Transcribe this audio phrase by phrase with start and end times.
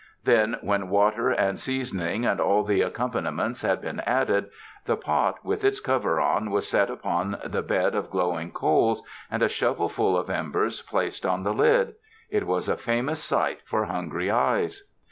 [0.23, 4.49] Then when water and seasoning and all the accom paniments had been added,
[4.85, 9.43] the pot with its cover on was set upon the bed of glowing coals and
[9.43, 11.93] a shovelful of embers placed on the lid.
[12.31, 14.85] It was a famous sight for hungry eyes.